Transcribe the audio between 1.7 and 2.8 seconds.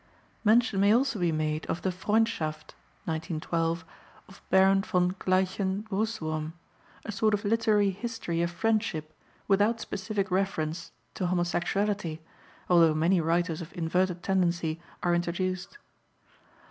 the Freundschaft